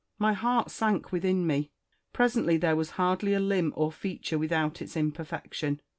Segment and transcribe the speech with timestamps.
[0.17, 1.69] My heart sank within me.
[2.11, 5.79] Presently there was hardly a limb or feature without its imperfection.